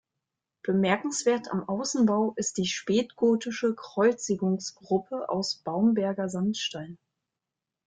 Bemerkenswert 0.63 1.51
am 1.51 1.69
Außenbau 1.69 2.33
ist 2.35 2.57
die 2.57 2.65
spätgotische 2.65 3.75
Kreuzigungsgruppe 3.75 5.29
aus 5.29 5.57
Baumberger 5.63 6.27
Sandstein. 6.27 6.97